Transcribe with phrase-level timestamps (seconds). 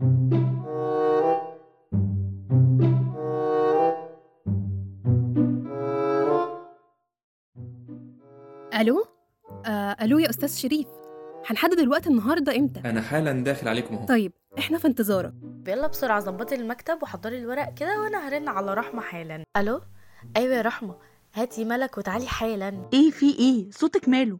[0.00, 0.10] ألو؟
[9.66, 10.86] آه ألو يا أستاذ شريف.
[11.46, 14.06] هنحدد الوقت النهارده إمتى؟ أنا حالا داخل عليكم أهو.
[14.06, 15.32] طيب إحنا في انتظارك.
[15.68, 19.44] يلا بسرعة ظبطي المكتب وحضري الورق كده وأنا هرن على رحمة حالا.
[19.56, 19.80] ألو؟
[20.36, 20.98] أيوه يا رحمة.
[21.34, 22.88] هاتي ملك وتعالي حالا.
[22.92, 24.38] إيه في إيه؟ صوتك ماله.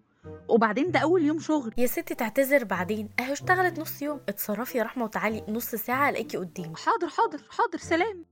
[0.49, 1.75] وبعدين ده أول يوم شغل.
[1.79, 3.09] يا ستي تعتذر بعدين.
[3.21, 4.21] أهي اشتغلت نص يوم.
[4.29, 5.45] اتصرفي يا رحمة وتعالي.
[5.49, 6.77] نص ساعة ألاقيكي قدامي.
[6.77, 7.79] حاضر حاضر حاضر.
[7.79, 8.25] سلام.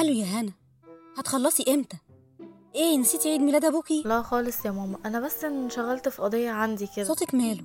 [0.00, 0.52] ألو يا هنا
[1.18, 1.96] هتخلصي إمتى؟
[2.74, 4.98] إيه نسيتي عيد ميلاد أبوكي؟ لا خالص يا ماما.
[5.06, 7.04] أنا بس انشغلت في قضية عندي كده.
[7.04, 7.62] صوتك ماله؟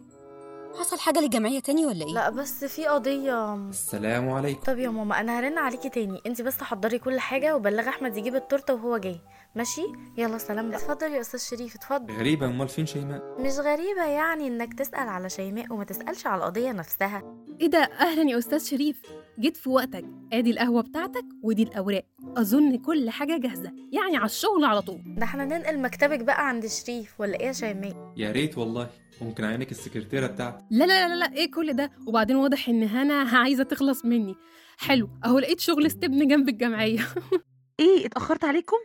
[0.79, 3.55] حصل حاجة للجمعية تاني ولا إيه؟ لا بس في قضية.
[3.55, 4.61] السلام عليكم.
[4.61, 6.21] طب يا ماما أنا هرن عليكي تاني.
[6.25, 9.19] انت بس حضري كل حاجة وبلغي أحمد يجيب التورتة وهو جاي.
[9.55, 9.81] ماشي؟
[10.17, 10.77] يلا سلام بقى.
[10.77, 12.13] اتفضل يا أستاذ شريف اتفضل.
[12.17, 16.71] غريبة أمال فين شيماء؟ مش غريبة يعني إنك تسأل على شيماء وما تسألش على القضية
[16.71, 17.23] نفسها.
[17.61, 19.01] إيه ده؟ أهلا يا أستاذ شريف.
[19.39, 20.05] جيت في وقتك.
[20.33, 22.05] أدي القهوة بتاعتك ودي الأوراق.
[22.41, 25.01] أظن كل حاجة جاهزة يعني على الشغل على طول.
[25.05, 28.89] ده إحنا ننقل مكتبك بقى عند شريف ولا إيه يا شيماء؟ يا ريت والله.
[29.21, 30.63] ممكن أعينك السكرتيرة بتاعتي.
[30.71, 34.35] لا لا لا لا إيه كل ده؟ وبعدين واضح إن هنا عايزة تخلص مني.
[34.77, 36.99] حلو أهو لقيت شغل استبن جنب الجمعية.
[37.79, 38.77] إيه اتأخرت عليكم؟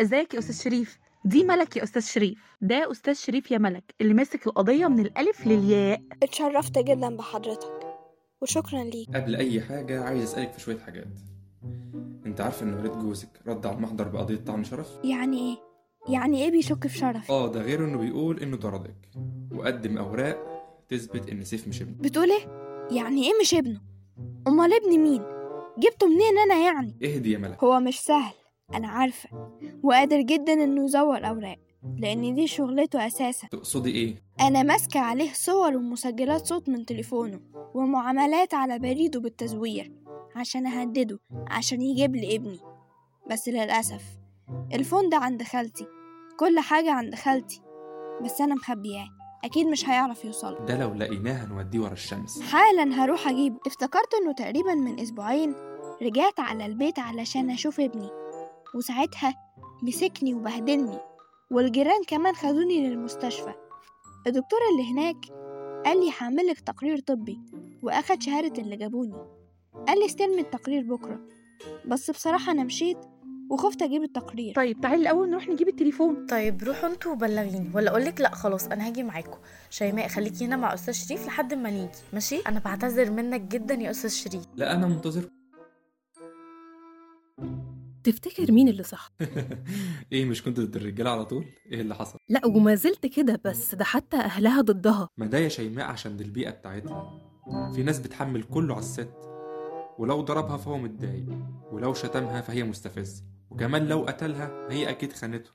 [0.00, 2.38] إزيك يا أستاذ شريف؟ دي ملك يا أستاذ شريف.
[2.60, 6.00] ده أستاذ شريف يا ملك اللي ماسك القضية من الألف للياء.
[6.22, 7.96] اتشرفت جدا بحضرتك
[8.42, 9.08] وشكرا ليك.
[9.14, 11.08] قبل أي حاجة عايز أسألك في شوية حاجات.
[12.38, 15.56] انت عارفة ان ولاد جوزك رد على المحضر بقضية طعن شرف؟ يعني إيه؟
[16.14, 18.94] يعني إيه بيشك في شرفي آه ده غير انه بيقول انه طردك
[19.54, 20.38] وقدم اوراق
[20.88, 21.94] تثبت ان سيف مش ابنه.
[22.00, 22.46] بتقول إيه؟
[22.90, 23.80] يعني إيه مش ابنه؟
[24.48, 25.22] امال ابن مين؟
[25.78, 27.64] جبته منين أنا يعني؟ اهدي يا ملك.
[27.64, 28.34] هو مش سهل
[28.74, 29.28] أنا عارفة.
[29.82, 31.58] وقادر جدا إنه يزور أوراق
[31.98, 33.48] لأن دي شغلته أساسا.
[33.48, 37.40] تقصدي إيه؟ أنا ماسكة عليه صور ومسجلات صوت من تليفونه
[37.74, 39.92] ومعاملات على بريده بالتزوير.
[40.38, 41.18] عشان أهدده
[41.50, 42.60] عشان يجيب لي ابني.
[43.30, 44.02] بس للأسف
[44.74, 45.86] الفون ده عند خالتي
[46.38, 47.62] كل حاجة عند خالتي.
[48.24, 49.08] بس أنا مخبياه
[49.44, 52.40] أكيد مش هيعرف يوصل ده لو لقيناه هنوديه ورا الشمس.
[52.42, 55.54] حالا هروح اجيبه افتكرت إنه تقريبا من أسبوعين
[56.02, 58.10] رجعت على البيت علشان أشوف ابني.
[58.74, 59.34] وساعتها
[59.82, 60.98] مسكني وبهدلني
[61.50, 63.54] والجيران كمان خدوني للمستشفى.
[64.26, 65.16] الدكتور اللي هناك
[65.86, 67.40] قال لي هعملك تقرير طبي
[67.82, 69.37] وأخد شهادة اللي جابوني.
[69.86, 71.20] قال لي استلمي التقرير بكرة.
[71.86, 72.98] بس بصراحة أنا مشيت
[73.50, 74.54] وخفت أجيب التقرير.
[74.54, 76.26] طيب تعالي الأول نروح نجيب التليفون.
[76.26, 77.70] طيب روحوا أنتوا وبلغيني.
[77.74, 79.38] ولا أقولك لأ خلاص أنا هاجي معاكم
[79.70, 81.88] شيماء خليكي هنا مع أستاذ شريف لحد ما نيجي.
[82.12, 84.44] ماشي؟ أنا بعتذر منك جدا يا أستاذ شريف.
[84.56, 85.30] لا أنا منتظر.
[88.04, 89.12] تفتكر مين اللي صح؟
[90.12, 93.74] إيه مش كنت ضد الرجالة على طول؟ إيه اللي حصل؟ لا وما زلت كده بس
[93.74, 95.08] ده حتى أهلها ضدها.
[95.16, 97.20] ما ده يا شيماء عشان دي البيئة بتاعتها.
[97.74, 99.08] في ناس بتحمل كله على الست.
[99.98, 101.26] ولو ضربها فهو متضايق
[101.72, 105.50] ولو شتمها فهي مستفزة وكمان لو قتلها هي أكيد خانته.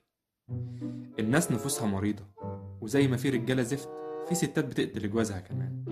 [1.19, 2.23] الناس نفوسها مريضة
[2.81, 3.89] وزي ما في رجالة زفت
[4.29, 5.85] في ستات بتقتل جوازها كمان.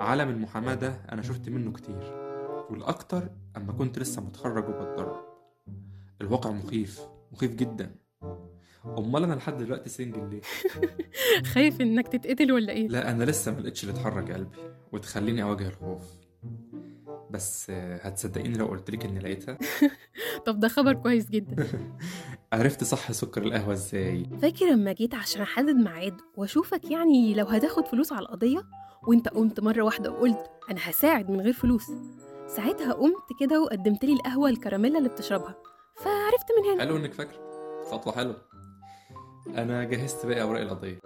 [0.00, 2.12] عالم المحاماة ده أنا شفت منه كتير
[2.70, 5.24] والأكتر أما كنت لسه متخرج وبتدرب.
[6.20, 7.00] الواقع مخيف
[7.32, 7.94] مخيف جدا.
[8.84, 10.40] أمال أنا لحد دلوقتي سنجل ليه؟
[11.52, 14.56] خايف إنك تتقتل ولا إيه؟ لا أنا لسه ملقتش اللي تحرك قلبي
[14.92, 16.19] وتخليني أواجه الخوف.
[17.30, 19.58] بس هتصدقيني لو قلتلك إني لقيتها.
[20.46, 21.66] طب ده خبر كويس جدا.
[22.52, 24.26] عرفت صح سكر القهوة إزاي.
[24.42, 28.62] فاكر لما جيت عشان أحدد ميعاد وأشوفك يعني لو هتاخد فلوس على القضية
[29.08, 31.86] وأنت قمت مرة واحدة وقلت أنا هساعد من غير فلوس؟
[32.56, 35.54] ساعتها قمت كده وقدمت لي القهوة الكراميلا اللي بتشربها.
[35.96, 36.80] فعرفت من هنا.
[36.84, 37.34] حلو إنك فاكر
[37.90, 38.36] خطوة حلوة.
[39.48, 40.98] أنا جهزت باقي أوراق القضية.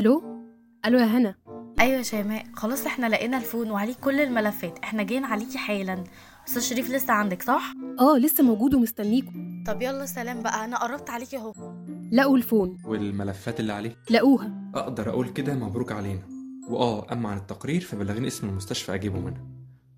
[0.00, 0.22] ألو؟
[0.86, 1.34] ألو يا هنا.
[1.80, 2.44] أيوه يا شيماء.
[2.52, 4.78] خلاص إحنا لقينا الفون وعليه كل الملفات.
[4.78, 6.04] إحنا جايين عليكي حالا.
[6.48, 9.32] أستاذ شريف لسه عندك صح؟ آه لسه موجود ومستنيكوا
[9.66, 10.64] طب يلا سلام بقى.
[10.64, 11.54] أنا قربت عليكي أهو.
[12.12, 12.78] لقوا الفون.
[12.84, 14.70] والملفات اللي عليه؟ لقوها.
[14.74, 16.22] أقدر أقول كده مبروك علينا.
[16.68, 19.46] وآه أما عن التقرير فبلغيني اسم المستشفى أجيبه منها.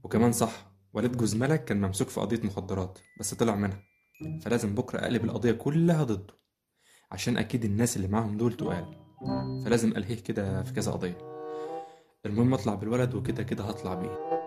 [0.04, 3.82] وكمان صح والد جوز ملك كان ممسوك في قضية مخدرات بس طلع منها.
[4.42, 6.34] فلازم بكرة أقلب القضية كلها ضده.
[7.12, 9.01] عشان أكيد الناس اللي معاهم دول تقال.
[9.64, 11.18] فلازم ألهيه كده في كذا قضية.
[12.26, 14.41] المهم أطلع بالولد وكده كده هطلع بيه.